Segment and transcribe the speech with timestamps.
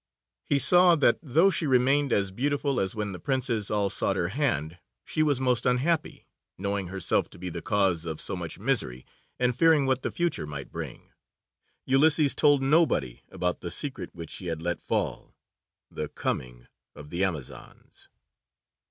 [0.43, 4.29] He saw that, though she remained as beautiful as when the princes all sought her
[4.29, 6.25] hand, she was most unhappy,
[6.57, 9.05] knowing herself to be the cause of so much misery,
[9.37, 11.11] and fearing what the future might bring.
[11.85, 15.35] Ulysses told nobody about the secret which she had let fall,
[15.91, 16.65] the coming
[16.95, 18.09] of the Amazons.